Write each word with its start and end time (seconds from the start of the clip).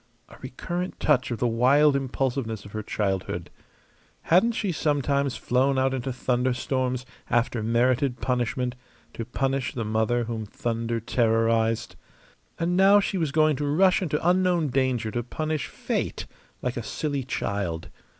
A 0.29 0.37
recurrent 0.41 0.99
touch 0.99 1.29
of 1.29 1.37
the 1.37 1.47
wild 1.47 1.95
impulsiveness 1.95 2.65
of 2.65 2.71
her 2.71 2.81
childhood. 2.81 3.51
Hadn't 4.23 4.53
she 4.53 4.71
sometimes 4.71 5.35
flown 5.37 5.77
out 5.77 5.93
into 5.93 6.11
thunderstorms, 6.11 7.05
after 7.29 7.61
merited 7.61 8.19
punishment, 8.19 8.73
to 9.13 9.25
punish 9.25 9.75
the 9.75 9.85
mother 9.85 10.23
whom 10.23 10.43
thunder 10.47 10.99
terrorized? 10.99 11.95
And 12.57 12.75
now 12.75 12.99
she 12.99 13.19
was 13.19 13.31
going 13.31 13.55
to 13.57 13.67
rush 13.67 14.01
into 14.01 14.27
unknown 14.27 14.69
danger 14.69 15.11
to 15.11 15.21
punish 15.21 15.67
Fate 15.67 16.25
like 16.63 16.77
a 16.77 16.81
silly 16.81 17.23
child! 17.23 17.89